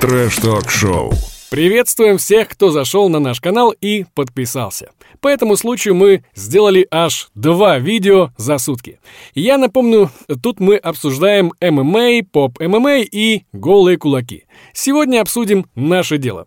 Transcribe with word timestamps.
Трэш-ток-шоу. 0.00 1.12
Приветствуем 1.50 2.16
всех, 2.16 2.48
кто 2.48 2.70
зашел 2.70 3.10
на 3.10 3.18
наш 3.18 3.38
канал 3.38 3.74
и 3.82 4.06
подписался. 4.14 4.92
По 5.20 5.28
этому 5.28 5.56
случаю 5.56 5.94
мы 5.94 6.24
сделали 6.34 6.86
аж 6.90 7.28
два 7.34 7.78
видео 7.78 8.30
за 8.38 8.56
сутки. 8.56 8.98
Я 9.34 9.58
напомню, 9.58 10.10
тут 10.42 10.58
мы 10.58 10.76
обсуждаем 10.76 11.52
ММА, 11.60 12.22
поп-ММА 12.32 13.00
и 13.00 13.42
голые 13.52 13.98
кулаки. 13.98 14.46
Сегодня 14.72 15.20
обсудим 15.20 15.66
наше 15.74 16.16
дело. 16.16 16.46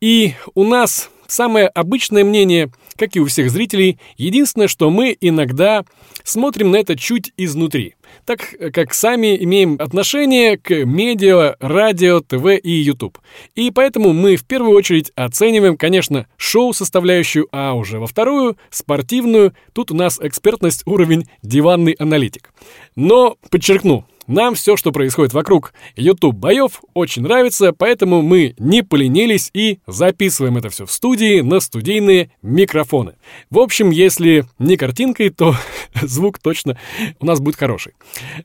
И 0.00 0.34
у 0.56 0.64
нас 0.64 1.08
самое 1.32 1.66
обычное 1.68 2.24
мнение, 2.24 2.70
как 2.96 3.16
и 3.16 3.20
у 3.20 3.26
всех 3.26 3.50
зрителей, 3.50 3.98
единственное, 4.16 4.68
что 4.68 4.90
мы 4.90 5.16
иногда 5.20 5.84
смотрим 6.24 6.70
на 6.70 6.76
это 6.76 6.94
чуть 6.94 7.32
изнутри, 7.38 7.94
так 8.26 8.54
как 8.72 8.92
сами 8.92 9.42
имеем 9.42 9.76
отношение 9.78 10.58
к 10.58 10.84
медиа, 10.84 11.56
радио, 11.58 12.20
ТВ 12.20 12.60
и 12.62 12.70
YouTube. 12.70 13.18
И 13.54 13.70
поэтому 13.70 14.12
мы 14.12 14.36
в 14.36 14.44
первую 14.44 14.76
очередь 14.76 15.10
оцениваем, 15.16 15.76
конечно, 15.76 16.26
шоу-составляющую, 16.36 17.48
а 17.50 17.72
уже 17.74 17.98
во 17.98 18.06
вторую— 18.06 18.58
спортивную. 18.70 19.54
Тут 19.72 19.90
у 19.90 19.94
нас 19.94 20.20
экспертность 20.20 20.82
уровень 20.86 21.28
диванный 21.42 21.92
аналитик. 21.92 22.52
Но, 22.94 23.36
подчеркну, 23.50 24.04
нам 24.26 24.54
все, 24.54 24.76
что 24.76 24.92
происходит 24.92 25.32
вокруг 25.32 25.72
YouTube 25.96 26.36
боев, 26.36 26.82
очень 26.94 27.22
нравится, 27.22 27.72
поэтому 27.72 28.22
мы 28.22 28.54
не 28.58 28.82
поленились 28.82 29.50
и 29.52 29.78
записываем 29.86 30.56
это 30.58 30.68
все 30.70 30.86
в 30.86 30.92
студии 30.92 31.40
на 31.40 31.60
студийные 31.60 32.30
микрофоны. 32.42 33.14
В 33.50 33.58
общем, 33.58 33.90
если 33.90 34.44
не 34.58 34.76
картинкой, 34.76 35.30
то 35.30 35.54
звук 36.02 36.38
точно 36.38 36.78
у 37.20 37.26
нас 37.26 37.40
будет 37.40 37.56
хороший. 37.56 37.94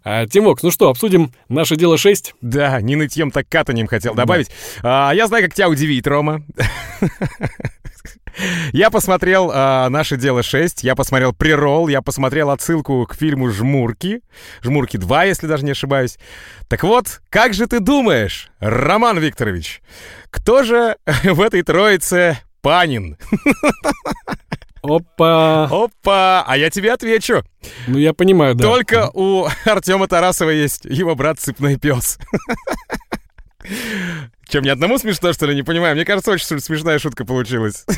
А, 0.03 0.25
Тимок, 0.25 0.63
ну 0.63 0.71
что, 0.71 0.89
обсудим 0.89 1.31
наше 1.49 1.75
дело 1.75 1.97
6? 1.97 2.35
Да, 2.41 2.81
не 2.81 2.95
нытьем, 2.95 3.31
так 3.31 3.47
катанием 3.47 3.87
хотел 3.87 4.15
добавить. 4.15 4.49
А, 4.83 5.11
я 5.13 5.27
знаю, 5.27 5.43
как 5.43 5.53
тебя 5.53 5.69
удивить, 5.69 6.07
Рома. 6.07 6.43
Я 8.73 8.89
посмотрел 8.89 9.51
а, 9.53 9.89
«Наше 9.89 10.17
дело 10.17 10.39
6», 10.39 10.79
я 10.81 10.95
посмотрел 10.95 11.33
«Прирол», 11.33 11.87
я 11.87 12.01
посмотрел 12.01 12.49
отсылку 12.49 13.05
к 13.05 13.15
фильму 13.15 13.49
«Жмурки», 13.49 14.21
«Жмурки 14.61 14.97
2», 14.97 15.27
если 15.27 15.47
даже 15.47 15.65
не 15.65 15.71
ошибаюсь. 15.71 16.17
Так 16.67 16.83
вот, 16.83 17.21
как 17.29 17.53
же 17.53 17.67
ты 17.67 17.79
думаешь, 17.79 18.49
Роман 18.59 19.19
Викторович, 19.19 19.81
кто 20.29 20.63
же 20.63 20.97
в 21.23 21.41
этой 21.41 21.61
троице 21.63 22.39
Панин? 22.61 23.17
Опа! 24.83 25.65
Опа! 25.65 26.43
А 26.47 26.57
я 26.57 26.69
тебе 26.69 26.93
отвечу. 26.93 27.43
Ну, 27.87 27.97
я 27.97 28.13
понимаю, 28.13 28.55
да. 28.55 28.63
Только 28.63 29.09
у 29.13 29.47
Артема 29.65 30.07
Тарасова 30.07 30.51
есть 30.51 30.85
его 30.85 31.15
брат 31.15 31.39
Цыпной 31.39 31.77
Пес. 31.77 32.19
Чем, 34.47 34.63
ни 34.63 34.69
одному 34.69 34.97
смешно, 34.97 35.33
что 35.33 35.45
ли, 35.45 35.55
не 35.55 35.63
понимаю? 35.63 35.95
Мне 35.95 36.05
кажется, 36.05 36.31
очень 36.31 36.59
смешная 36.59 36.99
шутка 36.99 37.25
получилась. 37.25 37.85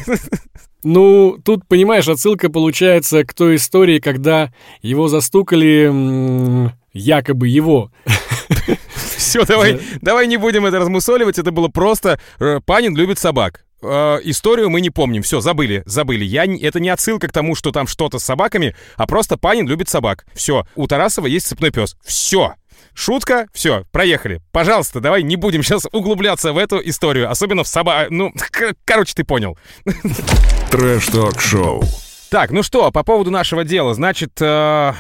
Ну, 0.82 1.38
тут, 1.44 1.68
понимаешь, 1.68 2.08
отсылка 2.08 2.50
получается 2.50 3.26
к 3.26 3.34
той 3.34 3.58
истории, 3.58 4.00
когда 4.00 4.54
его 4.82 5.10
застукали, 5.10 6.72
якобы 6.94 7.50
его. 7.50 7.92
Все, 9.18 9.44
давай, 9.46 9.82
давай 10.02 10.26
не 10.28 10.38
будем 10.38 10.66
это 10.66 10.80
размусоливать, 10.80 11.38
это 11.38 11.52
было 11.52 11.68
просто 11.68 12.22
э, 12.40 12.62
«Панин 12.66 12.96
любит 12.96 13.20
собак». 13.20 13.66
Э, 13.82 14.20
историю 14.24 14.70
мы 14.70 14.80
не 14.80 14.90
помним, 14.90 15.22
все, 15.22 15.42
забыли, 15.42 15.84
забыли. 15.86 16.24
Я, 16.24 16.46
это 16.46 16.80
не 16.80 16.90
отсылка 16.90 17.28
к 17.28 17.34
тому, 17.34 17.56
что 17.56 17.72
там 17.72 17.86
что-то 17.86 18.18
с 18.18 18.24
собаками, 18.24 18.74
а 18.96 19.06
просто 19.06 19.38
Панин 19.38 19.68
любит 19.68 19.90
собак. 19.90 20.26
Все, 20.34 20.66
у 20.76 20.88
Тарасова 20.88 21.28
есть 21.28 21.48
цепной 21.48 21.72
пес. 21.72 21.98
Все, 22.06 22.56
Шутка, 22.94 23.48
все, 23.54 23.86
проехали. 23.92 24.42
Пожалуйста, 24.52 25.00
давай 25.00 25.24
не 25.24 25.36
будем 25.36 25.64
сейчас 25.64 25.88
углубляться 25.92 26.54
в 26.54 26.58
эту 26.58 26.80
историю, 26.84 27.30
особенно 27.30 27.64
в 27.64 27.68
соба... 27.68 28.08
Ну, 28.10 28.34
короче, 28.86 29.14
ты 29.16 29.24
понял. 29.24 29.58
Трэш-ток-шоу. 30.72 31.84
Так, 32.30 32.52
ну 32.52 32.62
что, 32.62 32.92
по 32.92 33.04
поводу 33.04 33.32
нашего 33.32 33.64
дела. 33.64 33.94
Значит, 33.94 34.34
э, 34.40 34.94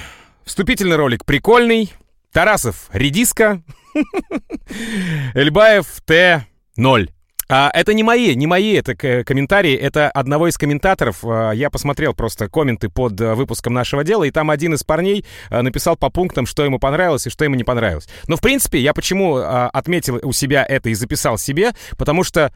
вступительный 0.45 0.95
ролик 0.95 1.25
прикольный. 1.25 1.93
Тарасов 2.31 2.89
редиска. 2.91 3.61
Эльбаев 5.33 5.85
Т-0. 6.05 7.09
А, 7.51 7.71
это 7.73 7.95
не 7.95 8.03
мои, 8.03 8.35
не 8.35 8.45
мои 8.45 8.73
это 8.73 8.95
комментарии, 8.95 9.73
это 9.73 10.11
одного 10.11 10.47
из 10.47 10.57
комментаторов. 10.57 11.23
А, 11.23 11.51
я 11.51 11.71
посмотрел 11.71 12.13
просто 12.13 12.47
комменты 12.47 12.89
под 12.89 13.19
а, 13.19 13.33
выпуском 13.33 13.73
нашего 13.73 14.03
дела, 14.03 14.23
и 14.23 14.31
там 14.31 14.51
один 14.51 14.75
из 14.75 14.83
парней 14.83 15.25
а, 15.49 15.63
написал 15.63 15.97
по 15.97 16.11
пунктам, 16.11 16.45
что 16.45 16.63
ему 16.63 16.77
понравилось 16.77 17.25
и 17.25 17.31
что 17.31 17.43
ему 17.43 17.55
не 17.55 17.63
понравилось. 17.63 18.07
Но, 18.27 18.35
в 18.35 18.41
принципе, 18.41 18.79
я 18.79 18.93
почему 18.93 19.37
отметил 19.37 20.19
у 20.21 20.31
себя 20.31 20.63
это 20.63 20.89
и 20.89 20.93
записал 20.93 21.37
себе, 21.37 21.71
потому 21.97 22.23
что 22.23 22.53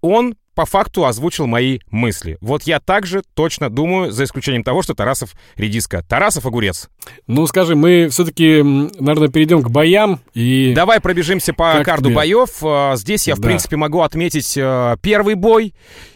он 0.00 0.36
по 0.60 0.66
факту 0.66 1.06
озвучил 1.06 1.46
мои 1.46 1.78
мысли. 1.90 2.36
Вот 2.42 2.64
я 2.64 2.80
также 2.80 3.22
точно 3.32 3.70
думаю, 3.70 4.10
за 4.10 4.24
исключением 4.24 4.62
того, 4.62 4.82
что 4.82 4.92
Тарасов 4.92 5.30
редиска. 5.56 6.04
Тарасов 6.06 6.44
огурец. 6.44 6.90
Ну, 7.26 7.46
скажи, 7.46 7.74
мы 7.74 8.08
все-таки, 8.10 8.60
наверное, 8.62 9.28
перейдем 9.28 9.62
к 9.62 9.70
боям 9.70 10.20
и... 10.34 10.74
Давай 10.76 11.00
пробежимся 11.00 11.54
по 11.54 11.76
как 11.78 11.86
карду 11.86 12.10
тебе? 12.10 12.16
боев. 12.16 12.58
А, 12.62 12.94
здесь 12.96 13.26
я, 13.26 13.36
в 13.36 13.38
да. 13.38 13.48
принципе, 13.48 13.76
могу 13.76 14.02
отметить 14.02 14.54
а, 14.60 14.98
первый 14.98 15.34
бой 15.34 15.72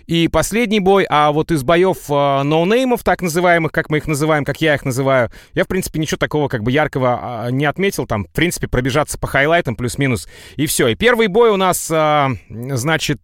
и 0.07 0.29
последний 0.29 0.81
бой, 0.81 1.07
а 1.09 1.33
вот 1.33 1.51
из 1.51 1.63
боев 1.63 1.97
а, 2.11 2.43
ноунеймов, 2.43 3.03
так 3.03 3.23
называемых, 3.23 3.73
как 3.73 3.89
мы 3.89 3.97
их 3.97 4.07
называем, 4.07 4.45
как 4.45 4.61
я 4.61 4.75
их 4.75 4.85
называю, 4.85 5.31
я, 5.55 5.65
в 5.65 5.69
принципе, 5.69 6.01
ничего 6.01 6.19
такого 6.19 6.49
как 6.49 6.63
бы 6.63 6.71
яркого 6.71 7.49
не 7.51 7.65
отметил. 7.65 8.07
Там, 8.07 8.27
в 8.27 8.31
принципе, 8.31 8.69
пробежаться 8.69 9.17
по 9.17 9.27
хайлайтам 9.27 9.75
плюс-минус, 9.75 10.29
и 10.57 10.67
все. 10.67 10.89
И 10.89 10.97
первый 10.97 11.29
бой 11.29 11.49
у 11.49 11.57
нас, 11.57 11.87
значит 11.89 13.23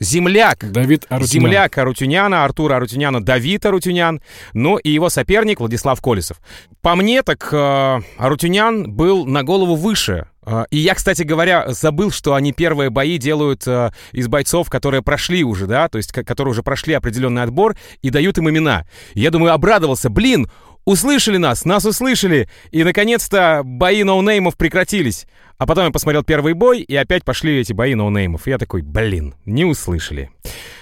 земляк. 0.00 0.70
Давид 0.72 1.04
Арутюнян. 1.08 1.28
Земляк 1.28 1.78
Арутюняна, 1.78 2.44
Артура 2.44 2.76
Арутюняна, 2.76 3.22
Давид 3.22 3.64
Арутюнян, 3.66 4.20
ну 4.54 4.78
и 4.78 4.90
его 4.90 5.10
соперник 5.10 5.60
Владислав 5.60 6.00
Колесов. 6.00 6.40
По 6.80 6.96
мне, 6.96 7.22
так 7.22 7.48
э, 7.52 8.00
Арутюнян 8.16 8.90
был 8.90 9.26
на 9.26 9.44
голову 9.44 9.76
выше 9.76 10.26
э, 10.44 10.64
и 10.70 10.78
я, 10.78 10.94
кстати 10.94 11.22
говоря, 11.22 11.66
забыл, 11.68 12.10
что 12.10 12.34
они 12.34 12.52
первые 12.52 12.90
бои 12.90 13.18
делают 13.18 13.66
э, 13.66 13.92
из 14.12 14.26
бойцов, 14.28 14.70
которые 14.70 15.02
прошли 15.02 15.44
уже, 15.44 15.66
да, 15.66 15.88
то 15.88 15.98
есть 15.98 16.12
которые 16.12 16.52
уже 16.52 16.62
прошли 16.62 16.94
определенный 16.94 17.42
отбор 17.42 17.76
и 18.00 18.10
дают 18.10 18.38
им 18.38 18.48
имена. 18.48 18.86
Я 19.14 19.30
думаю, 19.30 19.52
обрадовался, 19.52 20.08
блин, 20.08 20.50
услышали 20.84 21.36
нас, 21.36 21.64
нас 21.64 21.84
услышали, 21.84 22.48
и 22.70 22.84
наконец-то 22.84 23.62
бои 23.64 24.02
ноунеймов 24.02 24.56
прекратились. 24.56 25.26
А 25.58 25.66
потом 25.66 25.86
я 25.86 25.90
посмотрел 25.90 26.24
первый 26.24 26.54
бой, 26.54 26.80
и 26.80 26.96
опять 26.96 27.24
пошли 27.24 27.58
эти 27.58 27.72
бои 27.72 27.94
ноунеймов. 27.94 28.46
И 28.46 28.50
я 28.50 28.58
такой, 28.58 28.82
блин, 28.82 29.34
не 29.44 29.64
услышали. 29.64 30.30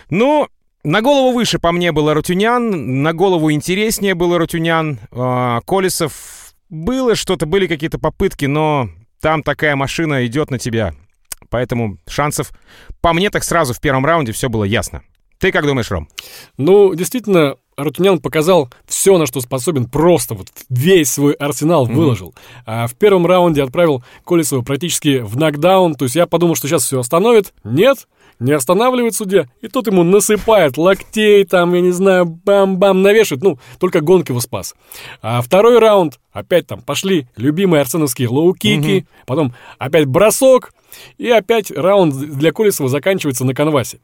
Ну, 0.08 0.48
на 0.84 1.02
голову 1.02 1.32
выше 1.32 1.58
по 1.58 1.72
мне 1.72 1.90
был 1.90 2.12
Рутюнян, 2.12 3.02
на 3.02 3.12
голову 3.12 3.50
интереснее 3.50 4.14
был 4.14 4.38
Рутюнян. 4.38 5.00
Э, 5.10 5.58
Колесов 5.66 6.54
было 6.68 7.16
что-то, 7.16 7.46
были 7.46 7.66
какие-то 7.66 7.98
попытки, 7.98 8.44
но 8.44 8.88
там 9.20 9.42
такая 9.42 9.74
машина 9.74 10.24
идет 10.26 10.50
на 10.50 10.58
тебя. 10.58 10.94
Поэтому 11.50 11.98
шансов, 12.08 12.52
по 13.00 13.12
мне 13.12 13.30
так 13.30 13.42
сразу 13.42 13.74
в 13.74 13.80
первом 13.80 14.06
раунде 14.06 14.32
все 14.32 14.48
было 14.48 14.64
ясно. 14.64 15.02
Ты 15.38 15.52
как 15.52 15.66
думаешь, 15.66 15.90
Ром? 15.90 16.08
Ну, 16.56 16.94
действительно, 16.94 17.56
Рутинян 17.78 18.18
показал 18.18 18.68
все, 18.86 19.16
на 19.18 19.26
что 19.26 19.40
способен, 19.40 19.86
просто 19.86 20.34
вот 20.34 20.48
весь 20.68 21.12
свой 21.12 21.32
арсенал 21.34 21.86
выложил. 21.86 22.30
Mm-hmm. 22.30 22.62
А 22.66 22.86
в 22.88 22.94
первом 22.94 23.24
раунде 23.24 23.62
отправил 23.62 24.02
Колесова 24.26 24.62
практически 24.62 25.20
в 25.20 25.36
нокдаун, 25.36 25.94
то 25.94 26.04
есть 26.04 26.16
я 26.16 26.26
подумал, 26.26 26.56
что 26.56 26.66
сейчас 26.66 26.84
все 26.84 26.98
остановит. 26.98 27.54
Нет, 27.62 28.08
не 28.40 28.52
останавливает 28.52 29.14
судья, 29.14 29.46
и 29.60 29.68
тут 29.68 29.86
ему 29.86 30.02
насыпает 30.02 30.76
локтей, 30.76 31.44
там, 31.44 31.72
я 31.74 31.80
не 31.80 31.92
знаю, 31.92 32.26
бам-бам, 32.26 33.02
навешивает, 33.02 33.44
ну, 33.44 33.58
только 33.78 34.00
гонг 34.00 34.32
его 34.32 34.40
спас. 34.40 34.74
А 35.22 35.40
второй 35.40 35.78
раунд, 35.78 36.18
опять 36.38 36.66
там 36.66 36.80
пошли 36.82 37.26
любимые 37.36 37.80
арсеновские 37.80 38.28
лоу-кики, 38.28 39.00
угу. 39.00 39.06
потом 39.26 39.54
опять 39.78 40.06
бросок, 40.06 40.72
и 41.18 41.28
опять 41.28 41.70
раунд 41.70 42.14
для 42.14 42.52
Колесова 42.52 42.88
заканчивается 42.88 43.44
на 43.44 43.54
канвасе. 43.54 43.98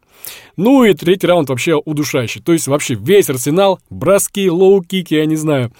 Ну 0.56 0.84
и 0.84 0.94
третий 0.94 1.26
раунд 1.26 1.48
вообще 1.48 1.74
удушающий. 1.74 2.40
То 2.40 2.52
есть 2.52 2.66
вообще 2.66 2.94
весь 2.94 3.30
арсенал, 3.30 3.80
броски, 3.90 4.48
лоу-кики, 4.48 5.14
я 5.14 5.26
не 5.26 5.36
знаю. 5.36 5.72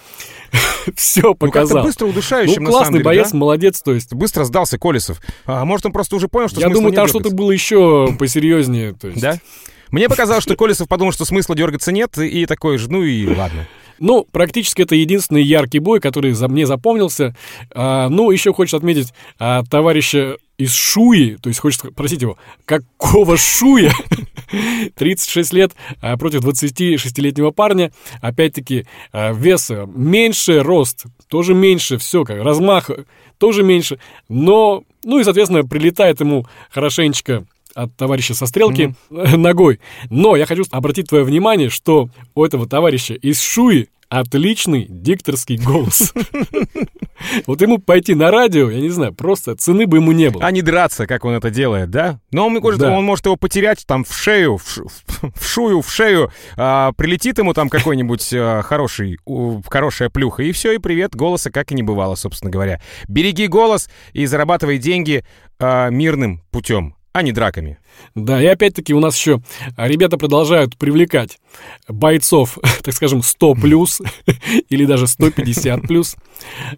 Все 0.97 1.35
показал. 1.35 1.79
Ну, 1.79 1.85
быстро 1.85 2.07
удушающим, 2.07 2.65
ну, 2.65 2.71
классный 2.71 2.95
деле, 2.95 3.05
боец, 3.05 3.33
да? 3.33 3.37
молодец, 3.37 3.83
то 3.83 3.93
есть. 3.93 4.15
Быстро 4.15 4.45
сдался 4.45 4.79
Колесов. 4.79 5.21
А 5.47 5.65
может, 5.65 5.87
он 5.87 5.93
просто 5.93 6.17
уже 6.17 6.29
понял, 6.29 6.49
что 6.49 6.61
Я 6.61 6.69
думаю, 6.69 6.93
там 6.93 7.09
что-то 7.09 7.31
было 7.31 7.51
еще 7.51 8.15
посерьезнее. 8.19 8.95
То 8.95 9.09
есть. 9.09 9.21
Да? 9.21 9.39
Мне 9.91 10.09
показалось, 10.09 10.43
что 10.43 10.57
Колесов 10.57 10.89
подумал, 10.89 11.13
что 11.13 11.25
смысла 11.25 11.55
дергаться 11.55 11.93
нет, 11.93 12.19
и 12.19 12.47
такой 12.47 12.79
же, 12.79 12.91
ну 12.91 13.03
и 13.03 13.27
ладно. 13.27 13.67
Ну, 13.99 14.27
практически 14.31 14.83
это 14.83 14.95
единственный 14.95 15.43
яркий 15.43 15.79
бой, 15.79 16.01
который 16.01 16.33
за 16.33 16.49
мне 16.49 16.67
запомнился. 16.67 17.37
А, 17.71 18.09
ну, 18.09 18.31
еще 18.31 18.53
хочется 18.53 18.77
отметить 18.77 19.13
а, 19.39 19.63
товарища 19.65 20.37
из 20.57 20.73
Шуи, 20.73 21.37
то 21.37 21.49
есть 21.49 21.61
хочется 21.61 21.89
спросить 21.89 22.23
его, 22.23 22.39
какого 22.65 23.37
Шуя? 23.37 23.93
36 24.95 25.53
лет 25.53 25.73
а, 26.01 26.17
против 26.17 26.45
26-летнего 26.45 27.51
парня. 27.51 27.93
Опять-таки, 28.21 28.87
а, 29.13 29.33
вес 29.33 29.71
меньше, 29.95 30.61
рост 30.61 31.07
тоже 31.29 31.55
меньше, 31.55 31.99
все 31.99 32.25
как 32.25 32.43
размах 32.43 32.91
тоже 33.39 33.63
меньше. 33.63 33.99
Но 34.29 34.85
Ну 35.05 35.19
и, 35.19 35.25
соответственно, 35.25 35.65
прилетает 35.65 36.21
ему 36.21 36.47
хорошенечко 36.71 37.45
от 37.75 37.97
товарища 37.97 38.35
со 38.35 38.47
стрелки 38.47 38.95
mm-hmm. 39.11 39.37
ногой. 39.37 39.81
Но 40.11 40.37
я 40.37 40.47
хочу 40.47 40.65
обратить 40.71 41.09
твое 41.09 41.25
внимание, 41.25 41.71
что 41.71 42.09
у 42.35 42.45
этого 42.45 42.67
товарища 42.67 43.15
из 43.15 43.41
Шуи 43.41 43.89
отличный 44.09 44.87
дикторский 44.89 45.57
голос. 45.57 46.13
Вот 47.47 47.63
ему 47.63 47.79
пойти 47.79 48.15
на 48.15 48.31
радио, 48.31 48.69
я 48.71 48.81
не 48.81 48.91
знаю, 48.91 49.15
просто 49.15 49.55
цены 49.55 49.87
бы 49.87 49.97
ему 49.99 50.13
не 50.13 50.31
было. 50.31 50.45
А 50.45 50.51
не 50.51 50.63
драться, 50.63 51.07
как 51.07 51.25
он 51.25 51.33
это 51.35 51.49
делает, 51.49 51.89
да? 51.89 52.21
Но 52.33 52.47
он, 52.47 52.55
может, 52.55 52.81
да. 52.81 52.91
он 52.91 53.05
может 53.05 53.25
его 53.25 53.37
потерять 53.37 53.85
там 53.87 54.05
в 54.05 54.13
шею, 54.13 54.59
в, 54.59 54.65
в 55.35 55.47
шую, 55.47 55.81
в 55.81 55.91
шею, 55.91 56.31
а, 56.57 56.93
прилетит 56.93 57.39
ему 57.39 57.55
там 57.55 57.71
какой-нибудь 57.71 58.31
а, 58.35 58.63
хороший, 58.63 59.19
у, 59.25 59.63
хорошая 59.67 60.11
плюха, 60.11 60.43
и 60.43 60.53
все, 60.53 60.73
и 60.73 60.79
привет, 60.79 61.15
голоса 61.15 61.51
как 61.51 61.71
и 61.71 61.75
не 61.75 61.83
бывало, 61.83 62.15
собственно 62.15 62.51
говоря. 62.51 62.81
Береги 63.09 63.47
голос 63.47 63.89
и 64.13 64.27
зарабатывай 64.27 64.79
деньги 64.79 65.25
а, 65.59 65.89
мирным 65.89 66.43
путем 66.51 66.97
а 67.15 67.23
не 67.23 67.31
драками. 67.31 67.79
Да, 68.17 68.43
и 68.43 68.47
опять-таки 68.47 68.93
у 68.93 68.99
нас 68.99 69.17
еще 69.17 69.41
ребята 69.77 70.19
продолжают 70.19 70.77
привлекать 70.77 71.39
бойцов, 71.89 72.59
так 72.83 72.93
скажем, 72.93 73.23
100 73.23 73.55
плюс 73.55 74.03
или 74.69 74.85
даже 74.85 75.07
150 75.07 75.83
плюс. 75.83 76.17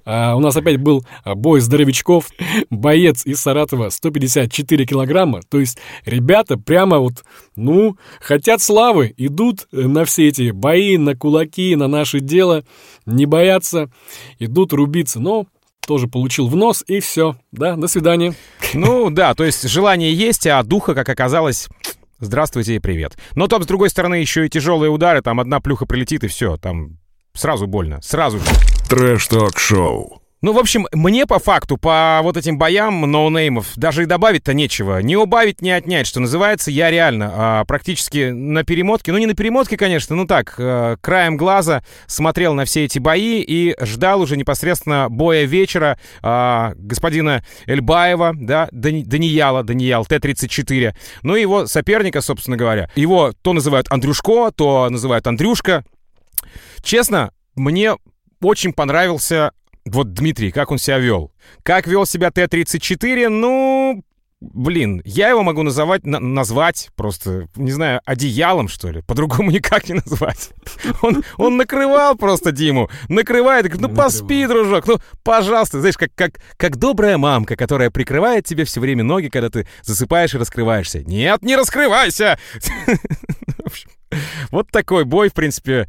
А, 0.04 0.36
у 0.36 0.40
нас 0.40 0.54
опять 0.54 0.76
был 0.76 1.06
бой 1.24 1.60
здоровячков, 1.60 2.28
боец 2.68 3.24
из 3.24 3.40
Саратова 3.40 3.88
154 3.88 4.84
килограмма. 4.84 5.40
То 5.48 5.58
есть 5.58 5.78
ребята 6.04 6.58
прямо 6.58 6.98
вот, 6.98 7.24
ну, 7.56 7.96
хотят 8.20 8.60
славы, 8.60 9.14
идут 9.16 9.66
на 9.72 10.04
все 10.04 10.28
эти 10.28 10.50
бои, 10.50 10.98
на 10.98 11.16
кулаки, 11.16 11.74
на 11.76 11.88
наше 11.88 12.20
дело, 12.20 12.62
не 13.06 13.24
боятся, 13.24 13.90
идут 14.38 14.74
рубиться. 14.74 15.18
Но 15.18 15.46
тоже 15.86 16.08
получил 16.08 16.48
в 16.48 16.56
нос, 16.56 16.84
и 16.86 17.00
все. 17.00 17.36
Да, 17.52 17.76
до 17.76 17.88
свидания. 17.88 18.34
Ну 18.74 19.10
да, 19.10 19.34
то 19.34 19.44
есть 19.44 19.68
желание 19.68 20.12
есть, 20.12 20.46
а 20.46 20.62
духа, 20.62 20.94
как 20.94 21.08
оказалось, 21.08 21.68
здравствуйте 22.18 22.76
и 22.76 22.78
привет. 22.78 23.16
Но 23.34 23.46
там, 23.46 23.62
с 23.62 23.66
другой 23.66 23.90
стороны, 23.90 24.16
еще 24.16 24.46
и 24.46 24.48
тяжелые 24.48 24.90
удары, 24.90 25.22
там 25.22 25.40
одна 25.40 25.60
плюха 25.60 25.86
прилетит, 25.86 26.24
и 26.24 26.28
все, 26.28 26.56
там 26.56 26.98
сразу 27.34 27.66
больно, 27.66 28.00
сразу 28.02 28.38
же. 28.38 28.44
Трэш-ток-шоу. 28.88 30.22
Ну, 30.46 30.52
в 30.52 30.60
общем, 30.60 30.86
мне 30.92 31.26
по 31.26 31.40
факту, 31.40 31.76
по 31.76 32.20
вот 32.22 32.36
этим 32.36 32.56
боям 32.56 33.00
ноунеймов, 33.00 33.72
даже 33.74 34.04
и 34.04 34.06
добавить-то 34.06 34.54
нечего. 34.54 35.02
Не 35.02 35.16
убавить, 35.16 35.60
не 35.60 35.72
отнять, 35.72 36.06
что 36.06 36.20
называется. 36.20 36.70
Я 36.70 36.88
реально 36.88 37.32
а, 37.34 37.64
практически 37.64 38.30
на 38.30 38.62
перемотке, 38.62 39.10
ну 39.10 39.18
не 39.18 39.26
на 39.26 39.34
перемотке, 39.34 39.76
конечно, 39.76 40.14
ну 40.14 40.24
так, 40.24 40.54
а, 40.56 40.98
краем 41.00 41.36
глаза 41.36 41.82
смотрел 42.06 42.54
на 42.54 42.64
все 42.64 42.84
эти 42.84 43.00
бои 43.00 43.40
и 43.40 43.74
ждал 43.84 44.20
уже 44.20 44.36
непосредственно 44.36 45.08
боя 45.10 45.46
вечера 45.46 45.98
а, 46.22 46.74
господина 46.76 47.44
Эльбаева, 47.66 48.32
да, 48.36 48.68
Дани, 48.70 49.02
Данияла, 49.02 49.64
Даниял, 49.64 50.06
Т-34. 50.06 50.94
Ну 51.24 51.34
и 51.34 51.40
его 51.40 51.66
соперника, 51.66 52.20
собственно 52.20 52.56
говоря. 52.56 52.88
Его 52.94 53.32
то 53.42 53.52
называют 53.52 53.88
Андрюшко, 53.90 54.52
то 54.52 54.88
называют 54.90 55.26
Андрюшка. 55.26 55.84
Честно, 56.84 57.32
мне 57.56 57.96
очень 58.40 58.72
понравился 58.72 59.50
вот 59.86 60.12
Дмитрий, 60.12 60.50
как 60.50 60.70
он 60.70 60.78
себя 60.78 60.98
вел? 60.98 61.32
Как 61.62 61.86
вел 61.86 62.06
себя 62.06 62.30
Т-34? 62.32 63.28
Ну, 63.28 64.02
блин, 64.40 65.00
я 65.04 65.28
его 65.28 65.44
могу 65.44 65.62
называть, 65.62 66.04
на, 66.04 66.18
назвать 66.18 66.90
просто, 66.96 67.48
не 67.54 67.70
знаю, 67.70 68.00
одеялом, 68.04 68.66
что 68.66 68.90
ли. 68.90 69.02
По-другому 69.02 69.50
никак 69.52 69.88
не 69.88 69.94
назвать. 69.94 70.50
Он, 71.02 71.22
он 71.36 71.56
накрывал 71.56 72.16
просто 72.16 72.50
Диму. 72.50 72.90
Накрывает, 73.08 73.66
говорит, 73.66 73.88
ну 73.88 73.94
поспи, 73.94 74.46
дружок, 74.46 74.88
ну, 74.88 74.98
пожалуйста. 75.22 75.78
Знаешь, 75.78 75.96
как, 75.96 76.10
как, 76.16 76.32
как 76.56 76.76
добрая 76.78 77.16
мамка, 77.16 77.54
которая 77.54 77.90
прикрывает 77.90 78.44
тебе 78.44 78.64
все 78.64 78.80
время 78.80 79.04
ноги, 79.04 79.28
когда 79.28 79.50
ты 79.50 79.68
засыпаешь 79.82 80.34
и 80.34 80.38
раскрываешься. 80.38 81.04
Нет, 81.04 81.42
не 81.42 81.56
раскрывайся! 81.56 82.38
Вот 84.50 84.70
такой 84.70 85.04
бой, 85.04 85.28
в 85.28 85.34
принципе. 85.34 85.88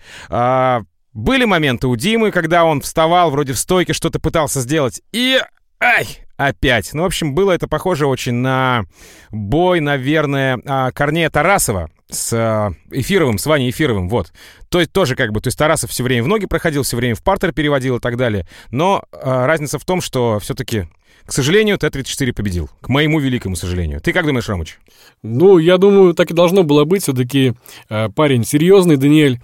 Были 1.18 1.46
моменты 1.46 1.88
у 1.88 1.96
Димы, 1.96 2.30
когда 2.30 2.64
он 2.64 2.80
вставал, 2.82 3.32
вроде 3.32 3.54
в 3.54 3.58
стойке 3.58 3.92
что-то 3.92 4.20
пытался 4.20 4.62
сделать, 4.62 5.02
и... 5.12 5.42
Ай! 5.82 6.06
Опять. 6.38 6.94
Ну, 6.94 7.02
в 7.02 7.06
общем, 7.08 7.34
было 7.34 7.54
это 7.54 7.68
похоже 7.68 8.06
очень 8.06 8.36
на 8.36 8.86
бой, 9.32 9.80
наверное, 9.80 10.62
а, 10.68 10.92
Корнея 10.92 11.32
Тарасова 11.32 11.90
с 12.10 12.74
Эфировым, 12.92 13.38
с 13.38 13.46
Ваней 13.46 13.70
Эфировым, 13.70 14.10
вот. 14.10 14.32
То 14.70 14.80
есть 14.80 14.92
тоже 14.92 15.16
как 15.16 15.32
бы, 15.32 15.42
то 15.42 15.48
есть 15.48 15.58
Тарасов 15.58 15.92
все 15.92 16.04
время 16.04 16.24
в 16.24 16.28
ноги 16.28 16.46
проходил, 16.46 16.84
все 16.84 16.98
время 16.98 17.16
в 17.16 17.24
партер 17.24 17.54
переводил 17.54 17.98
и 17.98 18.00
так 18.00 18.18
далее. 18.18 18.48
Но 18.72 19.04
а, 19.12 19.46
разница 19.46 19.80
в 19.80 19.86
том, 19.86 20.02
что 20.02 20.40
все-таки 20.40 20.88
к 21.28 21.34
сожалению, 21.34 21.78
Т-34 21.78 22.32
победил. 22.32 22.70
К 22.80 22.88
моему 22.88 23.20
великому 23.20 23.58
сожалению. 23.58 24.00
Ты 24.00 24.14
как 24.14 24.26
думаешь, 24.26 24.48
Ромыч? 24.48 24.80
Ну, 25.24 25.58
я 25.58 25.78
думаю, 25.78 26.14
так 26.14 26.32
и 26.32 26.34
должно 26.34 26.64
было 26.64 26.86
быть. 26.86 27.04
Все-таки 27.04 27.54
э, 27.90 28.08
парень 28.16 28.46
серьезный, 28.46 28.96
Даниэль. 28.96 29.42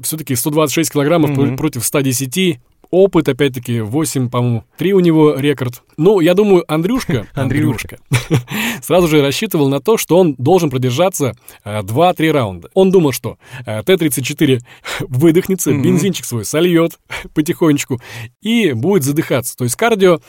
Все-таки 0.00 0.34
126 0.34 0.92
килограммов 0.92 1.32
mm-hmm. 1.32 1.58
против 1.58 1.84
110 1.84 2.58
опыт, 2.90 3.28
опять-таки, 3.28 3.80
8, 3.80 4.30
по-моему, 4.30 4.64
3 4.78 4.92
у 4.92 5.00
него 5.00 5.34
рекорд. 5.36 5.82
Ну, 5.96 6.20
я 6.20 6.34
думаю, 6.34 6.64
Андрюшка, 6.72 7.26
Андрюшка, 7.34 7.98
сразу 8.82 9.08
же 9.08 9.22
рассчитывал 9.22 9.68
на 9.68 9.80
то, 9.80 9.96
что 9.96 10.18
он 10.18 10.34
должен 10.38 10.70
продержаться 10.70 11.34
2-3 11.64 12.14
э, 12.18 12.30
раунда. 12.30 12.68
Он 12.74 12.90
думал, 12.90 13.12
что 13.12 13.38
э, 13.64 13.82
Т-34 13.82 14.60
выдохнется, 15.00 15.72
бензинчик 15.72 16.24
свой 16.24 16.44
сольет 16.44 16.98
потихонечку 17.34 18.00
и 18.42 18.72
будет 18.72 19.04
задыхаться. 19.04 19.56
То 19.56 19.64
есть 19.64 19.76
кардио 19.76 20.20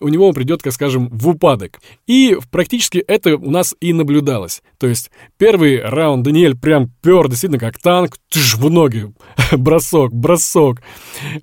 у 0.00 0.08
него 0.08 0.32
придет, 0.32 0.62
как 0.62 0.72
скажем, 0.72 1.08
в 1.08 1.28
упадок. 1.28 1.80
И 2.06 2.36
практически 2.50 2.98
это 2.98 3.36
у 3.36 3.50
нас 3.50 3.74
и 3.80 3.92
наблюдалось. 3.92 4.62
То 4.78 4.86
есть 4.86 5.10
первый 5.38 5.80
раунд 5.80 6.24
Даниэль 6.24 6.56
прям 6.56 6.90
пер, 7.02 7.28
действительно, 7.28 7.58
как 7.58 7.78
танк, 7.78 8.16
тш, 8.28 8.54
в 8.54 8.70
ноги, 8.70 9.12
бросок, 9.52 10.12
бросок. 10.14 10.82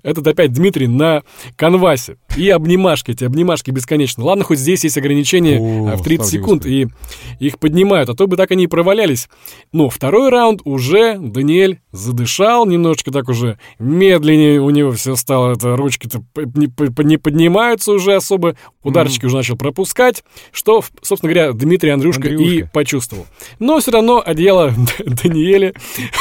Этот 0.02 0.26
опять 0.26 0.52
Дмитрий 0.64 0.88
на 0.88 1.22
канвасе. 1.56 2.16
И 2.36 2.50
обнимашки, 2.50 3.12
эти 3.12 3.24
обнимашки 3.24 3.70
бесконечно. 3.70 4.24
Ладно, 4.24 4.44
хоть 4.44 4.58
здесь 4.58 4.84
есть 4.84 4.98
ограничения 4.98 5.58
О, 5.58 5.92
а, 5.92 5.96
в 5.96 6.02
30 6.02 6.26
секунд, 6.26 6.66
и 6.66 6.88
их 7.38 7.58
поднимают, 7.58 8.08
а 8.08 8.14
то 8.14 8.26
бы 8.26 8.36
так 8.36 8.50
они 8.50 8.64
и 8.64 8.66
провалялись. 8.66 9.28
Но 9.72 9.88
второй 9.88 10.30
раунд 10.30 10.60
уже 10.64 11.16
Даниэль 11.18 11.80
задышал 11.92 12.66
немножечко 12.66 13.12
так 13.12 13.28
уже 13.28 13.58
медленнее 13.78 14.60
у 14.60 14.70
него 14.70 14.92
все 14.92 15.14
стало, 15.14 15.52
это 15.52 15.76
ручки-то 15.76 16.24
не, 16.36 16.72
не 17.04 17.16
поднимаются 17.18 17.92
уже 17.92 18.14
особо, 18.14 18.56
ударчики 18.82 19.24
mm-hmm. 19.24 19.26
уже 19.26 19.36
начал 19.36 19.56
пропускать, 19.56 20.24
что, 20.50 20.82
собственно 21.02 21.32
говоря, 21.32 21.52
Дмитрий 21.52 21.90
Андрюшка, 21.90 22.28
Андрюшка. 22.28 22.54
и 22.54 22.62
почувствовал. 22.64 23.26
Но 23.60 23.78
все 23.78 23.92
равно 23.92 24.22
одеяло 24.24 24.74
Даниэля 24.98 25.72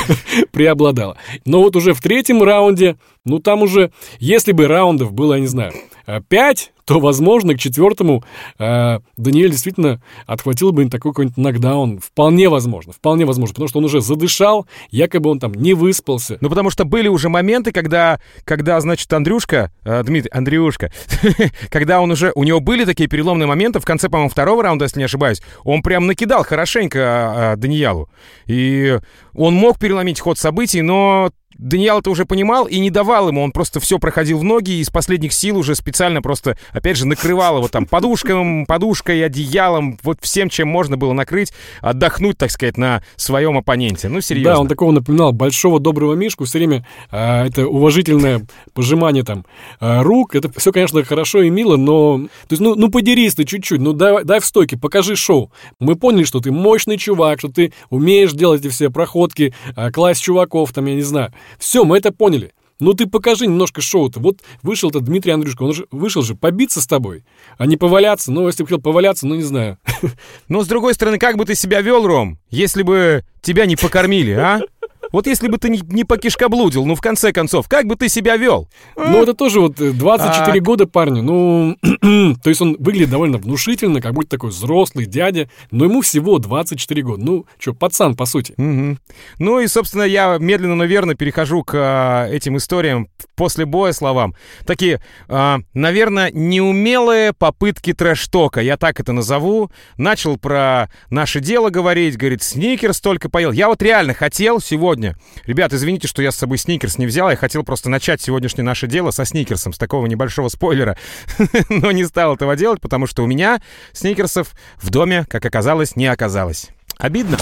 преобладало. 0.52 1.18
Но 1.46 1.62
вот 1.62 1.76
уже 1.76 1.94
в 1.94 2.02
третьем 2.02 2.44
раунде, 2.44 2.98
ну 3.26 3.40
там 3.40 3.64
уже, 3.64 3.92
если 4.20 4.52
бы 4.52 4.68
раундов 4.68 5.12
было, 5.14 5.34
я 5.34 5.40
не 5.40 5.48
знаю, 5.48 5.74
5, 6.06 6.74
то, 6.86 7.00
возможно, 7.00 7.54
к 7.54 7.60
четвертому 7.60 8.24
э, 8.60 9.00
Даниэль 9.18 9.52
действительно 9.52 10.02
отхватил 10.26 10.72
бы 10.72 10.90
такой 10.90 11.12
какой-нибудь 11.12 11.38
нокдаун. 11.38 12.00
Вполне 12.00 12.50
возможно, 12.50 12.92
вполне 12.92 13.26
возможно, 13.26 13.54
потому 13.54 13.70
что 13.70 13.80
он 13.80 13.86
уже 13.86 14.02
задышал, 14.02 14.68
якобы 14.92 15.30
он 15.30 15.40
там 15.40 15.54
не 15.54 15.74
выспался. 15.74 16.38
Ну, 16.42 16.50
потому 16.50 16.70
что 16.70 16.84
были 16.84 17.08
уже 17.08 17.30
моменты, 17.30 17.72
когда, 17.72 18.20
когда 18.44 18.80
значит, 18.82 19.12
Андрюшка, 19.14 19.72
э, 19.86 20.04
Дмитрий, 20.04 20.32
Андрюшка, 20.32 20.92
когда 21.70 22.02
он 22.02 22.12
уже, 22.12 22.32
у 22.36 22.44
него 22.44 22.60
были 22.60 22.86
такие 22.86 23.08
переломные 23.08 23.48
моменты, 23.48 23.80
в 23.80 23.86
конце, 23.86 24.10
по-моему, 24.10 24.30
второго 24.30 24.64
раунда, 24.64 24.86
если 24.86 25.00
не 25.00 25.06
ошибаюсь, 25.06 25.42
он 25.64 25.82
прям 25.82 26.06
накидал 26.06 26.44
хорошенько 26.44 27.54
э, 27.54 27.56
Даниялу. 27.58 28.10
И 28.46 29.00
он 29.34 29.54
мог 29.54 29.80
переломить 29.80 30.20
ход 30.20 30.38
событий, 30.38 30.82
но 30.82 31.32
Даниэл 31.58 32.00
это 32.00 32.10
уже 32.10 32.26
понимал 32.26 32.66
и 32.66 32.80
не 32.80 32.90
давал 32.90 33.30
ему, 33.30 33.44
он 33.44 33.52
просто 33.52 33.80
все 33.80 34.00
проходил 34.00 34.40
в 34.40 34.44
ноги 34.44 34.72
и 34.72 34.80
из 34.82 34.90
последних 34.90 35.34
сил 35.34 35.58
уже 35.58 35.76
специально 35.76 36.22
просто, 36.22 36.58
опять 36.72 36.98
же, 36.98 37.08
накрывал 37.08 37.58
его 37.58 37.68
там 37.68 37.86
подушком, 37.86 38.66
подушкой, 38.66 39.26
одеялом, 39.26 39.98
вот 40.04 40.18
всем, 40.22 40.50
чем 40.50 40.68
можно 40.68 40.98
было 40.98 41.14
накрыть, 41.14 41.54
отдохнуть, 41.82 42.38
так 42.38 42.52
сказать, 42.52 42.78
на 42.78 43.04
своем 43.16 43.58
оппоненте. 43.58 44.10
Ну, 44.10 44.22
серьезно. 44.22 44.54
Да, 44.54 44.60
он 44.60 44.68
такого 44.68 44.92
напоминал 44.92 45.32
большого 45.32 45.80
доброго 45.80 46.14
Мишку, 46.14 46.46
все 46.46 46.60
время 46.60 46.86
а, 47.12 47.46
это 47.46 47.68
уважительное 47.68 48.46
пожимание 48.74 49.24
там 49.24 49.46
а, 49.80 50.04
рук, 50.04 50.36
это 50.36 50.52
все, 50.58 50.72
конечно, 50.72 51.04
хорошо 51.04 51.42
и 51.42 51.50
мило, 51.50 51.78
но, 51.78 52.20
то 52.48 52.54
есть, 52.54 52.62
ну, 52.62 52.76
ну 52.76 52.90
подерись 52.90 53.36
ты 53.36 53.46
чуть-чуть, 53.46 53.80
ну, 53.80 53.94
дай, 53.94 54.24
дай 54.24 54.40
в 54.40 54.46
стойке, 54.46 54.78
покажи 54.78 55.16
шоу. 55.16 55.52
Мы 55.80 55.96
поняли, 55.96 56.24
что 56.24 56.40
ты 56.40 56.52
мощный 56.52 56.98
чувак, 56.98 57.40
что 57.40 57.50
ты 57.50 57.74
умеешь 57.90 58.32
делать 58.34 58.62
эти 58.62 58.70
все 58.70 58.90
проходки, 58.90 59.54
а, 59.76 59.92
класть 59.92 60.22
чуваков, 60.22 60.72
там, 60.72 60.86
я 60.86 60.96
не 60.96 61.02
знаю. 61.02 61.34
Все, 61.58 61.84
мы 61.84 61.98
это 61.98 62.12
поняли. 62.12 62.54
Ну 62.80 62.94
ты 62.94 63.06
покажи 63.06 63.48
немножко 63.48 63.82
шоу-то. 63.82 64.20
Вот 64.20 64.40
вышел-то 64.62 65.00
Дмитрий 65.00 65.32
Андрюшка, 65.32 65.64
он 65.64 65.74
же 65.74 65.88
вышел 65.92 66.22
же 66.22 66.36
побиться 66.36 66.82
с 66.82 66.88
тобой, 66.88 67.24
а 67.58 67.66
не 67.66 67.78
поваляться. 67.78 68.32
Ну, 68.32 68.48
если 68.48 68.64
бы 68.64 68.68
хотел 68.68 68.82
поваляться, 68.82 69.28
ну 69.28 69.36
не 69.36 69.44
знаю. 69.44 69.78
Но 70.48 70.64
с 70.64 70.68
другой 70.68 70.94
стороны, 70.94 71.18
как 71.18 71.38
бы 71.38 71.46
ты 71.46 71.56
себя 71.56 71.82
вел, 71.82 72.06
Ром, 72.06 72.40
если 72.50 72.84
бы 72.84 73.24
тебя 73.42 73.66
не 73.66 73.76
покормили, 73.76 74.32
а? 74.32 74.62
Вот 75.12 75.28
если 75.28 75.48
бы 75.48 75.58
ты 75.58 75.70
не, 75.70 75.82
не 75.90 76.04
покишкоблудил, 76.04 76.86
ну, 76.86 76.96
в 76.96 77.02
конце 77.02 77.32
концов, 77.32 77.68
как 77.68 77.86
бы 77.86 77.96
ты 77.96 78.10
себя 78.10 78.38
вел? 78.38 78.70
Ну, 78.96 79.22
это 79.22 79.34
тоже 79.34 79.60
вот 79.60 79.76
24 79.76 80.60
а... 80.60 80.62
года 80.62 80.88
парню. 80.88 81.22
Ну, 81.22 81.78
то 82.44 82.50
есть 82.50 82.62
он 82.62 82.76
выглядит 82.80 83.10
довольно 83.10 83.38
внушительно, 83.38 84.02
как 84.02 84.14
будто 84.14 84.30
такой 84.30 84.50
взрослый 84.50 85.06
дядя, 85.06 85.50
но 85.72 85.86
ему 85.86 86.02
всего 86.02 86.40
24 86.40 87.02
года. 87.02 87.24
Ну, 87.24 87.46
что, 87.60 87.74
пацан, 87.74 88.16
по 88.16 88.26
сути. 88.26 88.54
Угу. 88.58 88.98
Ну 89.40 89.60
и, 89.60 89.68
собственно, 89.68 90.04
я 90.04 90.38
медленно, 90.40 90.76
но 90.76 90.86
верно 90.86 91.16
перехожу 91.16 91.64
к 91.64 91.74
а, 91.76 92.28
этим 92.30 92.58
историям 92.58 93.08
после 93.36 93.66
боя 93.66 93.92
словам. 93.92 94.36
Такие, 94.66 95.02
а, 95.28 95.60
наверное, 95.74 96.32
неумелые 96.32 97.34
попытки 97.34 97.94
трэш-тока, 97.94 98.62
я 98.62 98.78
так 98.78 99.00
это 99.00 99.14
назову. 99.14 99.72
Начал 99.98 100.38
про 100.38 100.90
наше 101.10 101.40
дело 101.40 101.70
говорить, 101.70 102.18
говорит, 102.18 102.44
сникерс 102.44 103.02
только 103.02 103.30
поел. 103.30 103.52
Я 103.52 103.68
вот 103.68 103.82
реально 103.82 104.14
хотел 104.14 104.60
сегодня, 104.60 105.16
ребят, 105.46 105.74
извините, 105.74 106.08
что 106.08 106.22
я 106.22 106.32
с 106.32 106.36
собой 106.36 106.58
сникерс 106.58 106.98
не 106.98 107.06
взял, 107.06 107.30
я 107.30 107.36
хотел 107.36 107.64
просто 107.64 107.90
начать 107.90 108.22
сегодняшнее 108.22 108.64
наше 108.64 108.88
дело 108.88 109.12
со 109.12 109.26
сникерсом, 109.26 109.74
с 109.74 109.78
такого 109.78 110.06
небольшого 110.06 110.50
спойлера, 110.50 110.98
но 111.70 111.92
не 111.92 112.06
стал 112.06 112.36
этого 112.36 112.56
делать, 112.56 112.82
потому 112.82 113.08
что 113.08 113.24
у 113.24 113.28
меня 113.28 113.62
сникерсов 113.92 114.54
в 114.82 114.90
доме, 114.90 115.26
как 115.30 115.46
оказалось, 115.46 115.96
не 115.96 116.08
оказалось. 116.08 116.70
Обидно. 116.98 117.38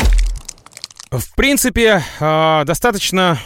В 1.12 1.36
принципе, 1.36 2.02
э, 2.20 2.64
достаточно 2.66 3.38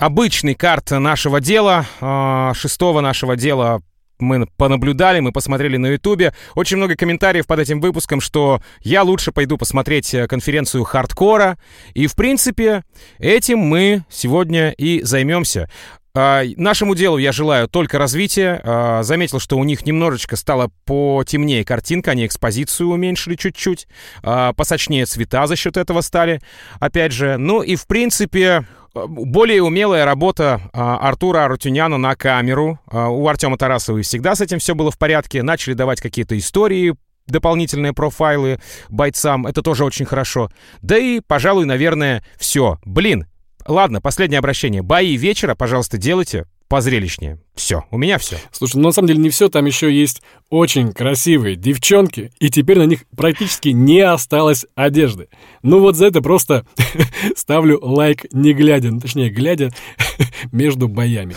обычный 0.00 0.54
карт 0.54 0.90
нашего 0.90 1.40
дела, 1.40 1.86
э, 2.00 2.52
шестого 2.54 3.00
нашего 3.00 3.36
дела 3.36 3.82
мы 4.18 4.46
понаблюдали, 4.56 5.20
мы 5.20 5.32
посмотрели 5.32 5.76
на 5.76 5.86
Ютубе. 5.88 6.34
Очень 6.54 6.76
много 6.76 6.94
комментариев 6.94 7.46
под 7.46 7.60
этим 7.60 7.80
выпуском, 7.80 8.20
что 8.20 8.60
я 8.80 9.02
лучше 9.02 9.32
пойду 9.32 9.56
посмотреть 9.56 10.12
э, 10.14 10.26
конференцию 10.26 10.84
хардкора. 10.84 11.58
И, 11.94 12.06
в 12.06 12.14
принципе, 12.16 12.82
этим 13.18 13.58
мы 13.60 14.04
сегодня 14.10 14.70
и 14.72 15.02
займемся. 15.02 15.70
А, 16.12 16.42
нашему 16.56 16.96
делу 16.96 17.18
я 17.18 17.30
желаю 17.30 17.68
только 17.68 17.98
развития. 17.98 18.60
А, 18.64 19.02
заметил, 19.02 19.38
что 19.38 19.56
у 19.56 19.64
них 19.64 19.86
немножечко 19.86 20.36
стала 20.36 20.70
потемнее 20.84 21.64
картинка, 21.64 22.10
они 22.12 22.26
экспозицию 22.26 22.88
уменьшили 22.88 23.36
чуть-чуть, 23.36 23.86
а, 24.22 24.52
посочнее 24.52 25.06
цвета 25.06 25.46
за 25.46 25.56
счет 25.56 25.76
этого 25.76 26.00
стали, 26.00 26.40
опять 26.80 27.12
же. 27.12 27.36
Ну 27.36 27.62
и, 27.62 27.76
в 27.76 27.86
принципе, 27.86 28.66
более 28.94 29.62
умелая 29.62 30.04
работа 30.04 30.60
а, 30.72 30.98
Артура 30.98 31.44
Арутюняна 31.44 31.98
на 31.98 32.14
камеру. 32.16 32.78
А, 32.86 33.08
у 33.08 33.26
Артема 33.28 33.56
Тарасова 33.56 34.02
всегда 34.02 34.34
с 34.34 34.40
этим 34.40 34.58
все 34.58 34.74
было 34.74 34.90
в 34.90 34.98
порядке. 34.98 35.42
Начали 35.42 35.74
давать 35.74 36.00
какие-то 36.00 36.36
истории, 36.36 36.94
дополнительные 37.26 37.92
профайлы 37.92 38.60
бойцам. 38.88 39.46
Это 39.46 39.62
тоже 39.62 39.84
очень 39.84 40.06
хорошо. 40.06 40.50
Да 40.82 40.98
и, 40.98 41.20
пожалуй, 41.20 41.66
наверное, 41.66 42.24
все. 42.38 42.78
Блин, 42.84 43.26
ладно, 43.66 44.00
последнее 44.00 44.38
обращение. 44.38 44.82
Бои 44.82 45.16
вечера, 45.16 45.54
пожалуйста, 45.54 45.96
делайте 45.96 46.46
позрелищнее. 46.70 47.38
Все, 47.56 47.84
у 47.90 47.98
меня 47.98 48.16
все. 48.16 48.38
Слушай, 48.52 48.76
ну 48.76 48.84
на 48.84 48.92
самом 48.92 49.08
деле 49.08 49.18
не 49.18 49.28
все, 49.28 49.48
там 49.48 49.66
еще 49.66 49.92
есть 49.92 50.22
очень 50.50 50.92
красивые 50.92 51.56
девчонки, 51.56 52.30
и 52.38 52.48
теперь 52.48 52.78
на 52.78 52.84
них 52.84 53.00
практически 53.16 53.70
не 53.70 54.00
осталось 54.00 54.64
одежды. 54.76 55.28
Ну 55.62 55.80
вот 55.80 55.96
за 55.96 56.06
это 56.06 56.22
просто 56.22 56.64
ставлю 57.36 57.80
лайк 57.82 58.24
не 58.32 58.54
глядя, 58.54 58.92
ну, 58.92 59.00
точнее 59.00 59.30
глядя 59.30 59.70
между 60.52 60.86
боями. 60.86 61.34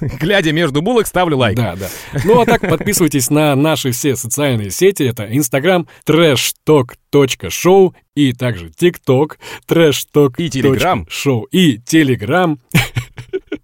Глядя 0.00 0.50
между 0.50 0.82
булок, 0.82 1.06
ставлю 1.06 1.36
лайк. 1.36 1.56
Да, 1.56 1.76
да. 1.76 1.88
Ну 2.24 2.40
а 2.40 2.44
так 2.44 2.62
подписывайтесь 2.62 3.30
на 3.30 3.54
наши 3.54 3.92
все 3.92 4.16
социальные 4.16 4.72
сети. 4.72 5.04
Это 5.04 5.28
Инстаграм 5.30 5.86
trashtalk.show 6.06 7.94
и 8.16 8.32
также 8.32 8.70
ТикТок 8.70 9.38
trashtalk. 9.68 10.34
И 11.52 11.78
Телеграм. 11.78 12.58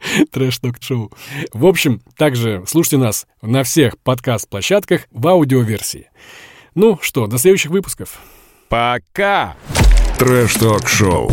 Трэш-ток-шоу. 0.33 1.13
В 1.53 1.67
общем, 1.67 2.01
также 2.17 2.65
слушайте 2.67 2.99
нас 2.99 3.27
на 3.43 3.63
всех 3.63 3.99
подкаст-площадках 3.99 5.03
в 5.11 5.27
аудиоверсии. 5.27 6.11
Ну 6.75 6.99
что, 7.01 7.27
до 7.27 7.39
следующих 7.39 7.71
выпусков. 7.71 8.21
Пока! 8.69 9.57
Трэш-ток-шоу. 10.19 11.31